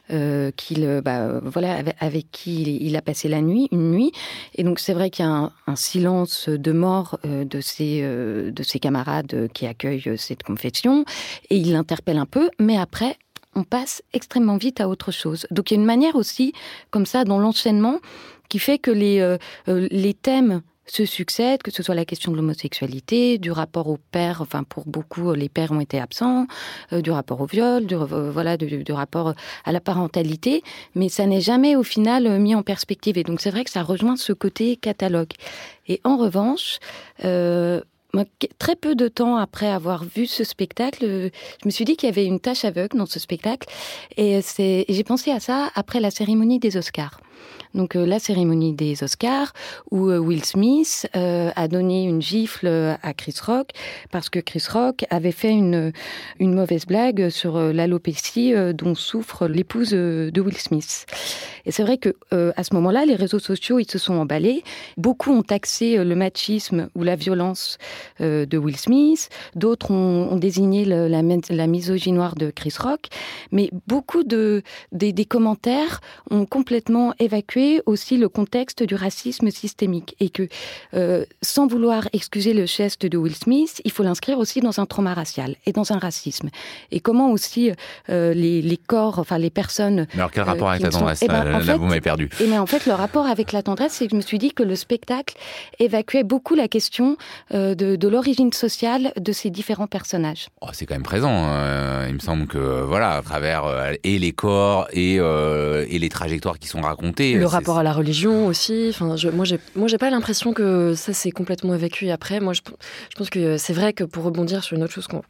bah, 0.09 1.39
voilà, 1.43 1.83
avec, 1.99 2.29
qui 2.31 2.77
il, 2.79 2.95
a 2.95 3.01
passé 3.01 3.27
la 3.27 3.41
nuit, 3.41 3.67
une 3.71 3.91
nuit. 3.91 4.11
Et 4.55 4.63
donc 4.63 4.79
c'est 4.79 4.93
vrai 4.93 5.09
qu'il 5.09 5.25
y 5.25 5.27
a 5.27 5.31
un, 5.31 5.75
silence 5.75 6.47
de 6.47 6.71
mort 6.71 7.17
de, 7.23 7.61
ses, 7.61 8.01
de 8.01 8.77
camarades 8.77 9.49
qui 9.53 9.65
accueillent 9.65 10.17
cette 10.17 10.43
confession 10.43 10.90
et 11.49 11.57
il 11.57 11.71
l'interpelle 11.71 12.17
un 12.17 12.25
peu, 12.25 12.49
mais 12.59 12.77
après, 12.77 13.17
on 13.55 13.63
passe 13.63 14.01
extrêmement 14.13 14.57
vite 14.57 14.81
à 14.81 14.87
autre 14.87 15.11
chose. 15.11 15.45
Donc 15.51 15.71
il 15.71 15.75
y 15.75 15.77
a 15.77 15.81
une 15.81 15.85
manière 15.85 16.15
aussi, 16.15 16.53
comme 16.89 17.05
ça, 17.05 17.23
dans 17.23 17.39
l'enchaînement, 17.39 17.99
qui 18.49 18.59
fait 18.59 18.77
que 18.77 18.91
les, 18.91 19.19
euh, 19.19 19.37
euh, 19.67 19.87
les 19.91 20.13
thèmes 20.13 20.61
se 20.85 21.05
succèdent, 21.05 21.61
que 21.61 21.71
ce 21.71 21.83
soit 21.83 21.95
la 21.95 22.03
question 22.03 22.33
de 22.33 22.37
l'homosexualité, 22.37 23.37
du 23.37 23.51
rapport 23.51 23.87
au 23.87 23.97
père, 24.11 24.41
enfin 24.41 24.63
pour 24.63 24.85
beaucoup 24.85 25.31
les 25.33 25.47
pères 25.47 25.71
ont 25.71 25.79
été 25.79 26.01
absents, 26.01 26.47
euh, 26.91 27.01
du 27.01 27.11
rapport 27.11 27.39
au 27.39 27.45
viol, 27.45 27.85
du, 27.85 27.95
voilà, 27.95 28.57
du, 28.57 28.91
rapport 28.91 29.33
à 29.63 29.71
la 29.71 29.79
parentalité, 29.79 30.63
mais 30.95 31.07
ça 31.07 31.25
n'est 31.27 31.39
jamais 31.39 31.77
au 31.77 31.83
final 31.83 32.39
mis 32.39 32.55
en 32.55 32.63
perspective. 32.63 33.17
Et 33.17 33.23
donc 33.23 33.39
c'est 33.39 33.51
vrai 33.51 33.63
que 33.63 33.69
ça 33.69 33.83
rejoint 33.83 34.17
ce 34.17 34.33
côté 34.33 34.75
catalogue. 34.75 35.31
Et 35.87 36.01
en 36.03 36.17
revanche, 36.17 36.79
très 38.59 38.75
peu 38.75 38.95
de 38.95 39.07
temps 39.07 39.37
après 39.37 39.67
avoir 39.67 40.03
vu 40.03 40.25
ce 40.25 40.43
spectacle, 40.43 41.05
euh, 41.05 41.29
je 41.61 41.67
me 41.67 41.71
suis 41.71 41.85
dit 41.85 41.95
qu'il 41.95 42.07
y 42.07 42.11
avait 42.11 42.25
une 42.25 42.39
tâche 42.39 42.65
aveugle 42.65 42.97
dans 42.97 43.05
ce 43.05 43.19
spectacle. 43.19 43.67
Et, 44.17 44.41
j'ai 44.57 45.03
pensé 45.03 45.31
à 45.31 45.39
ça 45.39 45.69
après 45.75 45.99
la 45.99 46.11
cérémonie 46.11 46.59
des 46.59 46.77
Oscars 46.77 47.19
donc 47.73 47.95
euh, 47.95 48.05
la 48.05 48.19
cérémonie 48.19 48.73
des 48.73 49.03
Oscars, 49.03 49.53
où 49.91 50.09
euh, 50.09 50.17
Will 50.17 50.43
Smith 50.43 51.07
euh, 51.15 51.51
a 51.55 51.67
donné 51.67 52.03
une 52.03 52.21
gifle 52.21 52.67
à 53.01 53.13
Chris 53.13 53.35
Rock 53.45 53.69
parce 54.11 54.29
que 54.29 54.39
Chris 54.39 54.63
Rock 54.71 55.05
avait 55.09 55.31
fait 55.31 55.51
une, 55.51 55.91
une 56.39 56.53
mauvaise 56.53 56.85
blague 56.85 57.29
sur 57.29 57.59
l'alopécie 57.59 58.53
dont 58.73 58.95
souffre 58.95 59.47
l'épouse 59.47 59.91
de 59.91 60.41
Will 60.41 60.57
Smith. 60.57 61.05
Et 61.65 61.71
c'est 61.71 61.83
vrai 61.83 61.97
que 61.97 62.15
à 62.31 62.63
ce 62.63 62.73
moment-là, 62.75 63.05
les 63.05 63.15
réseaux 63.15 63.39
sociaux 63.39 63.79
ils 63.79 63.89
se 63.89 63.97
sont 63.97 64.15
emballés. 64.15 64.63
Beaucoup 64.97 65.31
ont 65.31 65.43
taxé 65.43 66.03
le 66.03 66.15
machisme 66.15 66.89
ou 66.95 67.03
la 67.03 67.15
violence 67.15 67.77
de 68.19 68.57
Will 68.57 68.77
Smith. 68.77 69.29
D'autres 69.55 69.91
ont, 69.91 70.35
désigné 70.35 70.85
la, 70.85 71.07
la 71.09 71.67
misogynoire 71.67 72.35
de 72.35 72.51
Chris 72.51 72.75
Rock. 72.79 73.07
Mais 73.51 73.69
beaucoup 73.87 74.23
de 74.23 74.63
des, 74.91 75.25
commentaires 75.25 76.01
ont 76.29 76.45
complètement 76.45 77.13
évacué 77.19 77.30
aussi 77.85 78.17
le 78.17 78.29
contexte 78.29 78.83
du 78.83 78.95
racisme 78.95 79.49
systémique 79.49 80.15
et 80.19 80.29
que, 80.29 80.47
euh, 80.93 81.25
sans 81.41 81.67
vouloir 81.67 82.07
excuser 82.13 82.53
le 82.53 82.65
geste 82.65 83.05
de 83.05 83.17
Will 83.17 83.35
Smith, 83.35 83.81
il 83.85 83.91
faut 83.91 84.03
l'inscrire 84.03 84.37
aussi 84.37 84.59
dans 84.59 84.79
un 84.79 84.85
trauma 84.85 85.13
racial 85.13 85.55
et 85.65 85.71
dans 85.71 85.91
un 85.91 85.99
racisme. 85.99 86.49
Et 86.91 86.99
comment 86.99 87.31
aussi 87.31 87.71
euh, 88.09 88.33
les, 88.33 88.61
les, 88.61 88.77
corps, 88.77 89.19
enfin 89.19 89.37
les 89.37 89.49
personnes. 89.49 90.07
Mais 90.13 90.19
alors 90.19 90.31
quel 90.31 90.43
rapport 90.43 90.67
euh, 90.67 90.71
avec 90.71 90.83
la 90.83 90.89
tendresse? 90.89 91.19
Eh 91.21 91.27
ben, 91.27 91.59
Là, 91.61 91.77
vous 91.77 91.85
m'avez 91.85 92.01
perdu. 92.01 92.29
Et 92.39 92.47
mais 92.47 92.57
en 92.57 92.65
fait, 92.65 92.85
le 92.85 92.93
rapport 92.93 93.25
avec 93.27 93.51
la 93.51 93.63
tendresse, 93.63 93.93
c'est 93.93 94.05
que 94.05 94.11
je 94.11 94.15
me 94.15 94.21
suis 94.21 94.39
dit 94.39 94.51
que 94.51 94.63
le 94.63 94.75
spectacle 94.75 95.35
évacuait 95.79 96.23
beaucoup 96.23 96.55
la 96.55 96.67
question 96.67 97.17
de, 97.51 97.73
de 97.73 98.07
l'origine 98.07 98.51
sociale 98.53 99.13
de 99.19 99.31
ces 99.31 99.49
différents 99.49 99.87
personnages. 99.87 100.47
Oh, 100.61 100.67
c'est 100.73 100.85
quand 100.85 100.95
même 100.95 101.03
présent. 101.03 101.49
il 102.07 102.13
me 102.13 102.19
semble 102.19 102.47
que 102.47 102.57
voilà, 102.57 103.11
à 103.17 103.21
travers 103.21 103.63
et 104.03 104.19
les 104.19 104.31
corps 104.31 104.87
et, 104.91 105.15
et 105.15 105.99
les 105.99 106.09
trajectoires 106.09 106.59
qui 106.59 106.67
sont 106.67 106.81
racontées. 106.81 107.20
Le 107.21 107.45
rapport 107.45 107.77
à 107.77 107.83
la 107.83 107.93
religion 107.93 108.47
aussi. 108.47 108.87
Enfin, 108.89 109.15
je, 109.15 109.29
moi, 109.29 109.45
j'ai, 109.45 109.59
moi, 109.75 109.87
j'ai 109.87 109.97
pas 109.97 110.09
l'impression 110.09 110.53
que 110.53 110.93
ça 110.95 111.13
s'est 111.13 111.31
complètement 111.31 111.73
évacué 111.73 112.11
après. 112.11 112.39
Moi, 112.39 112.53
je, 112.53 112.61
je 112.65 113.15
pense 113.17 113.29
que 113.29 113.57
c'est 113.57 113.73
vrai 113.73 113.93
que 113.93 114.03
pour 114.03 114.23
rebondir 114.23 114.63
sur 114.63 114.77
une 114.77 114.83
autre 114.83 114.93
chose 114.93 115.07
qu'on 115.07 115.21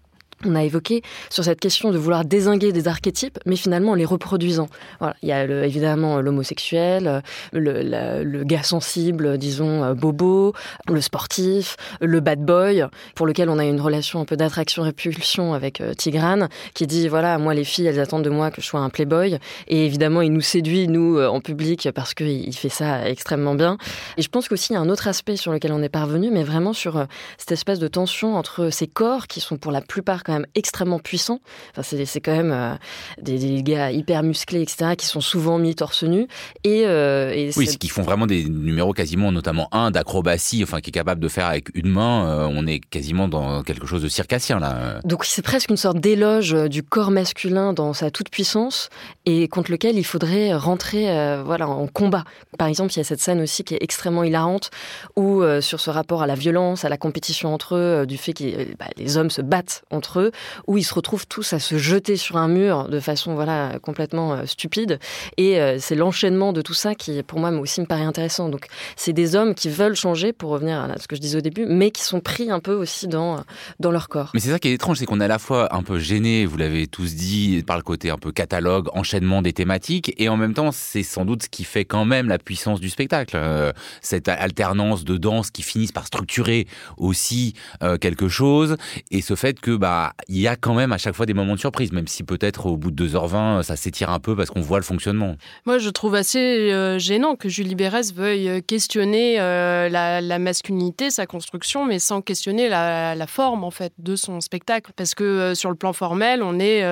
on 0.45 0.55
a 0.55 0.63
évoqué 0.63 1.01
sur 1.29 1.43
cette 1.43 1.59
question 1.59 1.91
de 1.91 1.97
vouloir 1.97 2.25
désinguer 2.25 2.71
des 2.71 2.87
archétypes, 2.87 3.39
mais 3.45 3.55
finalement 3.55 3.91
en 3.91 3.95
les 3.95 4.05
reproduisant. 4.05 4.67
Voilà, 4.99 5.15
il 5.21 5.29
y 5.29 5.31
a 5.31 5.43
évidemment 5.43 6.21
l'homosexuel, 6.21 7.21
le, 7.53 8.23
le, 8.23 8.43
gars 8.43 8.63
sensible, 8.63 9.37
disons 9.37 9.83
euh, 9.83 9.93
bobo, 9.93 10.53
le 10.87 11.01
sportif, 11.01 11.77
le 11.99 12.19
bad 12.19 12.43
boy, 12.43 12.85
pour 13.15 13.25
lequel 13.25 13.49
on 13.49 13.59
a 13.59 13.65
une 13.65 13.81
relation 13.81 14.19
un 14.19 14.25
peu 14.25 14.37
d'attraction-répulsion 14.37 15.53
avec 15.53 15.81
euh, 15.81 15.93
Tigrane, 15.93 16.49
qui 16.73 16.87
dit 16.87 17.07
voilà, 17.07 17.37
moi 17.37 17.53
les 17.53 17.63
filles, 17.63 17.87
elles 17.87 17.99
attendent 17.99 18.23
de 18.23 18.29
moi 18.29 18.51
que 18.51 18.61
je 18.61 18.67
sois 18.67 18.79
un 18.79 18.89
playboy, 18.89 19.37
et 19.67 19.85
évidemment 19.85 20.21
il 20.21 20.33
nous 20.33 20.41
séduit 20.41 20.87
nous 20.87 21.17
euh, 21.17 21.27
en 21.27 21.41
public 21.41 21.89
parce 21.93 22.13
qu'il 22.13 22.55
fait 22.55 22.69
ça 22.69 23.07
extrêmement 23.07 23.55
bien. 23.55 23.77
Et 24.17 24.21
je 24.21 24.29
pense 24.29 24.47
qu'aussi 24.47 24.73
il 24.73 24.75
y 24.75 24.77
a 24.77 24.81
un 24.81 24.89
autre 24.89 25.07
aspect 25.07 25.35
sur 25.35 25.51
lequel 25.51 25.71
on 25.71 25.81
est 25.81 25.89
parvenu, 25.89 26.29
mais 26.31 26.43
vraiment 26.43 26.73
sur 26.73 27.05
cette 27.37 27.51
espèce 27.51 27.79
de 27.79 27.87
tension 27.87 28.35
entre 28.35 28.69
ces 28.69 28.87
corps 28.87 29.27
qui 29.27 29.39
sont 29.39 29.57
pour 29.57 29.71
la 29.71 29.81
plupart 29.81 30.23
même 30.33 30.47
extrêmement 30.55 30.99
puissants. 30.99 31.39
Enfin, 31.75 31.81
c'est 32.05 32.21
quand 32.21 32.35
même 32.35 32.51
euh, 32.51 32.75
des, 33.21 33.63
gars 33.63 33.91
hyper 33.91 34.23
musclés, 34.23 34.61
etc., 34.61 34.95
qui 34.97 35.05
sont 35.05 35.21
souvent 35.21 35.57
mis 35.57 35.75
torse 35.75 36.03
nu. 36.03 36.27
Et, 36.63 36.83
euh, 36.85 37.31
et 37.33 37.51
oui, 37.55 37.67
qui 37.67 37.89
font 37.89 38.01
vraiment 38.01 38.27
des 38.27 38.45
numéros 38.45 38.93
quasiment, 38.93 39.31
notamment 39.31 39.67
un 39.71 39.91
d'acrobatie, 39.91 40.63
enfin, 40.63 40.79
qui 40.79 40.89
est 40.89 40.93
capable 40.93 41.21
de 41.21 41.27
faire 41.27 41.47
avec 41.47 41.69
une 41.75 41.89
main. 41.89 42.27
Euh, 42.27 42.47
on 42.51 42.67
est 42.67 42.79
quasiment 42.79 43.27
dans 43.27 43.63
quelque 43.63 43.87
chose 43.87 44.03
de 44.03 44.09
circassien, 44.09 44.59
là. 44.59 44.99
Donc, 45.03 45.25
c'est 45.25 45.41
presque 45.41 45.69
une 45.69 45.77
sorte 45.77 45.99
d'éloge 45.99 46.53
du 46.69 46.83
corps 46.83 47.11
masculin 47.11 47.73
dans 47.73 47.93
sa 47.93 48.11
toute-puissance 48.11 48.89
et 49.25 49.47
contre 49.47 49.71
lequel 49.71 49.97
il 49.97 50.05
faudrait 50.05 50.53
rentrer 50.53 51.05
voilà, 51.43 51.67
en 51.67 51.87
combat. 51.87 52.23
Par 52.57 52.67
exemple, 52.67 52.93
il 52.93 52.97
y 52.97 53.01
a 53.01 53.03
cette 53.03 53.21
scène 53.21 53.41
aussi 53.41 53.63
qui 53.63 53.75
est 53.75 53.81
extrêmement 53.81 54.23
hilarante 54.23 54.69
où, 55.15 55.43
sur 55.61 55.79
ce 55.79 55.89
rapport 55.89 56.21
à 56.21 56.27
la 56.27 56.35
violence, 56.35 56.85
à 56.85 56.89
la 56.89 56.97
compétition 56.97 57.53
entre 57.53 57.75
eux, 57.75 58.05
du 58.05 58.17
fait 58.17 58.33
que 58.33 58.75
bah, 58.77 58.85
les 58.97 59.17
hommes 59.17 59.29
se 59.29 59.41
battent 59.41 59.83
entre 59.91 60.19
eux, 60.19 60.20
où 60.67 60.77
ils 60.77 60.83
se 60.83 60.93
retrouvent 60.93 61.27
tous 61.27 61.53
à 61.53 61.59
se 61.59 61.77
jeter 61.77 62.17
sur 62.17 62.37
un 62.37 62.47
mur 62.47 62.87
de 62.89 62.99
façon 62.99 63.35
voilà 63.35 63.79
complètement 63.81 64.33
euh, 64.33 64.45
stupide. 64.45 64.99
Et 65.37 65.59
euh, 65.59 65.77
c'est 65.79 65.95
l'enchaînement 65.95 66.53
de 66.53 66.61
tout 66.61 66.73
ça 66.73 66.95
qui, 66.95 67.23
pour 67.23 67.39
moi, 67.39 67.51
aussi 67.51 67.81
me 67.81 67.85
paraît 67.85 68.03
intéressant. 68.03 68.49
Donc, 68.49 68.65
c'est 68.95 69.13
des 69.13 69.35
hommes 69.35 69.55
qui 69.55 69.69
veulent 69.69 69.95
changer, 69.95 70.33
pour 70.33 70.51
revenir 70.51 70.79
à 70.79 70.97
ce 70.97 71.07
que 71.07 71.15
je 71.15 71.21
disais 71.21 71.37
au 71.37 71.41
début, 71.41 71.65
mais 71.67 71.91
qui 71.91 72.03
sont 72.03 72.19
pris 72.19 72.51
un 72.51 72.59
peu 72.59 72.73
aussi 72.73 73.07
dans, 73.07 73.43
dans 73.79 73.91
leur 73.91 74.09
corps. 74.09 74.31
Mais 74.33 74.39
c'est 74.39 74.51
ça 74.51 74.59
qui 74.59 74.69
est 74.69 74.73
étrange, 74.73 74.97
c'est 74.97 75.05
qu'on 75.05 75.21
est 75.21 75.25
à 75.25 75.29
la 75.29 75.39
fois 75.39 75.73
un 75.75 75.83
peu 75.83 75.99
gêné, 75.99 76.45
vous 76.45 76.57
l'avez 76.57 76.87
tous 76.87 77.15
dit, 77.15 77.63
par 77.65 77.77
le 77.77 77.83
côté 77.83 78.09
un 78.09 78.17
peu 78.17 78.31
catalogue, 78.31 78.87
enchaînement 78.93 79.41
des 79.41 79.53
thématiques, 79.53 80.13
et 80.17 80.29
en 80.29 80.37
même 80.37 80.53
temps, 80.53 80.71
c'est 80.71 81.03
sans 81.03 81.25
doute 81.25 81.43
ce 81.43 81.49
qui 81.49 81.63
fait 81.63 81.85
quand 81.85 82.05
même 82.05 82.27
la 82.27 82.37
puissance 82.37 82.79
du 82.79 82.89
spectacle. 82.89 83.35
Euh, 83.35 83.71
cette 84.01 84.27
alternance 84.27 85.03
de 85.03 85.17
danse 85.17 85.51
qui 85.51 85.63
finissent 85.63 85.91
par 85.91 86.07
structurer 86.07 86.67
aussi 86.97 87.53
quelque 87.99 88.27
chose, 88.27 88.77
et 89.09 89.21
ce 89.21 89.35
fait 89.35 89.59
que 89.59 89.75
bah 89.75 90.10
il 90.27 90.39
y 90.39 90.47
a 90.47 90.55
quand 90.55 90.73
même 90.73 90.91
à 90.91 90.97
chaque 90.97 91.15
fois 91.15 91.25
des 91.25 91.33
moments 91.33 91.55
de 91.55 91.59
surprise, 91.59 91.91
même 91.91 92.07
si 92.07 92.23
peut-être 92.23 92.65
au 92.65 92.77
bout 92.77 92.91
de 92.91 93.07
2h20, 93.07 93.63
ça 93.63 93.75
s'étire 93.75 94.09
un 94.09 94.19
peu 94.19 94.35
parce 94.35 94.49
qu'on 94.49 94.61
voit 94.61 94.77
le 94.77 94.83
fonctionnement. 94.83 95.35
Moi, 95.65 95.77
je 95.77 95.89
trouve 95.89 96.15
assez 96.15 96.39
euh, 96.39 96.99
gênant 96.99 97.35
que 97.35 97.49
Julie 97.49 97.75
Bérez 97.75 98.11
veuille 98.13 98.49
euh, 98.49 98.61
questionner 98.61 99.39
euh, 99.39 99.89
la, 99.89 100.39
masculinité, 100.39 101.09
sa 101.09 101.25
construction, 101.25 101.85
mais 101.85 101.99
sans 101.99 102.21
questionner 102.21 102.69
la, 102.69 103.25
forme 103.27 103.63
en 103.63 103.71
fait 103.71 103.93
de 103.99 104.15
son 104.15 104.41
spectacle. 104.41 104.91
Parce 104.95 105.15
que 105.15 105.53
sur 105.53 105.69
le 105.69 105.75
plan 105.75 105.93
formel, 105.93 106.41
on 106.43 106.59
est, 106.59 106.83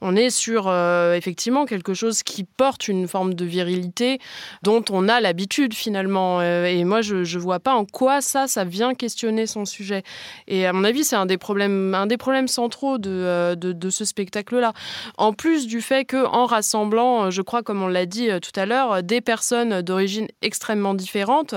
on 0.00 0.16
est 0.16 0.30
sur 0.30 0.70
effectivement 1.14 1.64
quelque 1.66 1.94
chose 1.94 2.22
qui 2.22 2.44
porte 2.44 2.88
une 2.88 3.06
forme 3.06 3.34
de 3.34 3.44
virilité 3.44 4.18
dont 4.62 4.84
on 4.90 5.08
a 5.08 5.20
l'habitude 5.20 5.72
finalement. 5.72 6.42
et 6.42 6.84
moi, 6.84 7.00
je 7.00 7.16
ne 7.16 7.40
vois 7.40 7.60
pas 7.60 7.74
en 7.74 7.84
quoi 7.84 8.20
ça, 8.20 8.48
ça 8.48 8.64
vient 8.64 8.94
questionner 8.94 9.46
son 9.46 9.64
sujet. 9.64 10.02
Et 10.46 10.66
à 10.66 10.72
mon 10.72 10.84
avis, 10.84 11.04
c'est 11.04 11.16
un 11.16 11.26
des 11.26 11.38
problèmes, 11.38 11.94
un 11.94 12.06
des 12.06 12.16
problèmes 12.16 12.48
centraux 12.58 12.96
euh, 13.06 13.54
de, 13.54 13.72
de, 13.72 13.90
ce 13.90 14.04
spectacle-là. 14.04 14.72
En 15.16 15.32
plus 15.32 15.68
du 15.68 15.80
fait 15.80 16.04
qu'en 16.04 16.44
rassemblant, 16.44 17.26
euh, 17.26 17.30
je 17.30 17.40
crois, 17.40 17.62
comme 17.62 17.82
on 17.84 17.86
l'a 17.86 18.04
dit 18.04 18.30
euh, 18.30 18.40
tout 18.40 18.58
à 18.58 18.66
l'heure, 18.66 19.02
des 19.04 19.20
personnes 19.20 19.80
d'origine 19.82 20.26
extrêmement 20.42 20.94
différentes, 20.94 21.54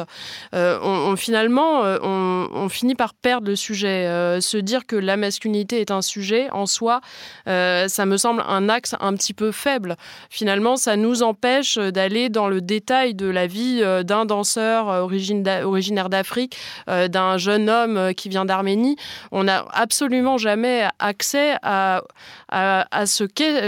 on, 0.53 1.15
finalement, 1.17 1.81
on, 2.03 2.70
finit 2.70 2.96
par 2.96 3.13
perdre 3.13 3.48
le 3.48 3.55
sujet. 3.55 4.05
se 4.41 4.58
dire 4.58 4.86
que 4.86 4.96
la 4.96 5.17
masculinité 5.17 5.81
est 5.81 5.91
un 5.91 6.01
sujet 6.01 6.50
en 6.51 6.65
soi, 6.65 7.01
ça 7.46 8.05
me 8.05 8.17
semble 8.17 8.43
un 8.48 8.70
axe 8.70 8.96
un 9.00 9.13
petit 9.15 9.34
peu 9.34 9.51
faible. 9.51 9.96
Finalement, 10.29 10.75
ça 10.75 10.96
nous 10.96 11.24
empêche 11.24 11.77
d'aller 11.77 12.29
dans 12.29 12.48
le 12.48 12.62
détail 12.62 13.13
de 13.15 13.27
la 13.27 13.48
vie 13.48 13.81
d'un 14.03 14.25
danseur 14.25 14.88
originaire 14.88 16.10
d'Afrique, 16.10 16.58
d'un 16.88 17.38
jeune 17.38 17.70
homme 17.70 18.13
qui 18.13 18.29
vient 18.29 18.46
d'Arménie. 18.46 18.96
On 19.31 19.43
n'a 19.46 19.65
absolument 19.74 20.38
jamais 20.38 20.90
accès 21.00 21.55
à, 21.62 22.03
à, 22.50 23.05
ce, 23.05 23.24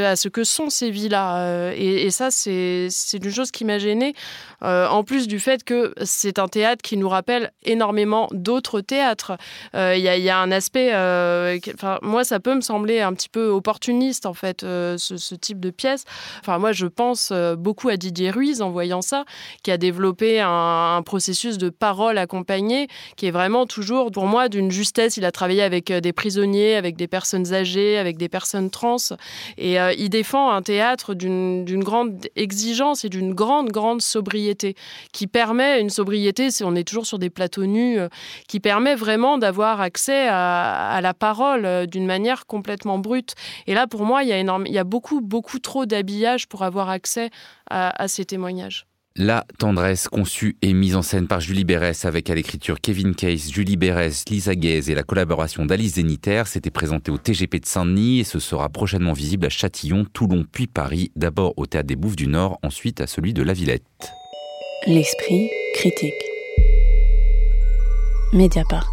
à 0.06 0.16
ce 0.16 0.28
que 0.28 0.44
sont 0.44 0.70
ces 0.70 0.92
villas. 0.92 1.74
Et, 1.76 2.04
et 2.04 2.12
ça, 2.12 2.30
c'est 2.32 2.90
une 3.14 3.32
chose 3.32 3.52
qui 3.52 3.66
m'a 3.66 3.80
gênée, 3.80 4.14
en 4.62 5.04
plus 5.04 5.28
du 5.28 5.40
fait 5.40 5.64
que 5.64 5.94
c'est 6.04 6.40
un 6.40 6.48
théâtre 6.48 6.82
qui 6.82 6.98
nous 6.98 7.10
rappelle 7.10 7.52
énormément 7.64 8.28
d'autres 8.32 8.82
théâtres. 8.82 9.38
Il 9.74 9.98
y, 9.98 10.22
y, 10.22 10.30
a 10.30 10.38
un 10.40 10.52
aspect, 10.52 10.92
moi, 12.02 12.24
ça 12.24 12.40
peut 12.40 12.56
me 12.56 12.62
sembler 12.62 13.02
un 13.02 13.14
petit 13.14 13.30
peu 13.30 13.48
opportuniste, 13.48 14.26
en 14.26 14.34
fait, 14.34 14.62
ce, 14.62 15.36
type 15.36 15.60
de 15.60 15.70
pièce. 15.72 16.06
Enfin, 16.42 16.60
moi, 16.60 16.72
je 16.72 16.86
pense 16.86 17.34
beaucoup 17.58 17.90
à 17.90 17.98
Didier 17.98 18.32
Ruiz 18.32 18.62
en 18.62 18.70
voyant 18.70 19.02
ça, 19.02 19.26
qui 19.64 19.72
a 19.72 19.78
développé 19.78 20.40
un, 20.40 20.96
un 20.98 21.02
processus 21.02 21.58
de 21.58 21.70
parole 21.70 22.18
accompagnée 22.18 22.88
qui 23.16 23.28
est 23.28 23.32
vraiment 23.32 23.66
toujours, 23.66 24.12
pour 24.12 24.26
moi, 24.26 24.50
d'une 24.50 24.72
justesse. 24.72 25.18
Il 25.18 25.26
a 25.26 25.32
travaillé 25.32 25.62
avec 25.62 25.92
euh, 25.92 26.02
des 26.02 26.14
prisonniers, 26.14 26.76
avec 26.76 26.96
des 26.96 27.03
personnes 27.08 27.54
âgées, 27.54 27.98
avec 27.98 28.18
des 28.18 28.30
personnes 28.30 28.70
trans. 28.70 28.98
Et 29.58 29.80
euh, 29.80 29.94
il 29.98 30.10
défend 30.10 30.52
un 30.52 30.62
théâtre 30.62 31.14
d'une 31.14 31.84
grande 31.84 32.28
exigence 32.36 33.06
et 33.06 33.10
d'une 33.10 33.34
grande, 33.34 33.70
grande 33.70 34.02
sobriété, 34.02 34.76
qui 35.12 35.28
permet 35.28 35.80
une 35.80 35.90
sobriété, 35.90 36.52
si 36.52 36.64
on 36.64 36.76
est 36.76 36.88
toujours 36.88 37.06
sur 37.06 37.20
des 37.20 37.30
plateaux 37.30 37.66
nus, 37.66 38.00
euh, 38.00 38.10
qui 38.48 38.60
permet 38.60 38.96
vraiment 38.96 39.38
d'avoir 39.38 39.82
accès 39.82 40.28
à, 40.30 41.00
la 41.02 41.14
parole 41.14 41.88
d'une 41.88 42.06
manière 42.06 42.46
complètement 42.46 43.00
brute. 43.00 43.36
Et 43.68 43.74
là, 43.74 43.88
pour 43.88 44.06
moi, 44.06 44.24
il 44.24 44.30
y 44.30 44.34
a, 44.34 44.38
énorme, 44.38 44.66
il 44.68 44.74
y 44.74 44.78
a 44.78 44.84
beaucoup, 44.84 45.22
beaucoup 45.22 45.60
trop 45.60 45.86
d'habillage 45.86 46.48
pour 46.48 46.64
avoir 46.64 46.90
accès 46.90 47.30
à 47.70 48.08
ces 48.08 48.26
témoignages. 48.26 48.86
La 49.16 49.46
tendresse 49.60 50.08
conçue 50.08 50.58
et 50.64 50.74
mise 50.74 50.96
en 50.96 51.04
scène 51.04 51.28
par 51.28 51.40
Julie 51.40 51.66
Bérès 51.66 52.06
avec 52.06 52.32
à 52.32 52.36
l'écriture 52.36 52.82
Kevin 52.82 53.14
Case, 53.14 53.52
Julie 53.52 53.78
Bérès, 53.78 54.26
Lisa 54.28 54.56
Guez 54.56 54.90
et 54.90 54.96
la 54.96 55.04
collaboration 55.04 55.68
d'Alice 55.68 55.96
Zéniter 55.96 56.48
s'était 56.48 56.72
présenté 56.72 57.12
au 57.12 57.20
TGP 57.20 57.60
de 57.60 57.66
Saint-Denis 57.68 58.22
et 58.22 58.24
ce 58.24 58.40
sera 58.40 58.70
prochainement 58.70 59.14
visible 59.14 59.46
à 59.46 59.50
Châtillon, 59.50 60.06
Toulon 60.12 60.48
puis 60.52 60.66
Paris, 60.66 61.12
d'abord 61.16 61.54
au 61.58 61.68
Théâtre 61.68 61.86
des 61.86 61.96
Bouffes 61.96 62.16
du 62.16 62.26
Nord, 62.26 62.58
ensuite 62.64 63.02
à 63.02 63.08
celui 63.08 63.36
de 63.36 63.44
la 63.44 63.54
Villette. 63.54 63.84
L'esprit 64.88 65.48
critique. 65.76 66.14
Mediapart. 68.34 68.93